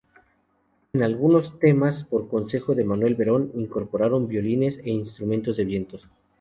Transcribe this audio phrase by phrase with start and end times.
[0.93, 5.99] En algunos temas, por consejo de Manuel Berón, incorporaron violines e instrumentos de viento.